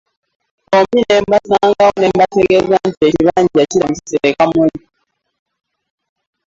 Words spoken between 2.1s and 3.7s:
mbategeeza nti ekibanja